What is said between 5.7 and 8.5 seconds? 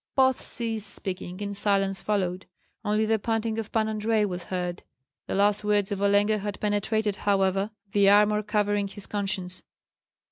of Olenka had penetrated, however, the armor